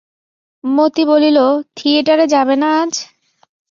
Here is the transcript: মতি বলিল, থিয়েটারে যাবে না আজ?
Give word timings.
মতি 0.63 1.03
বলিল, 1.11 1.37
থিয়েটারে 1.77 2.25
যাবে 2.33 2.55
না 2.61 2.69
আজ? 2.81 2.93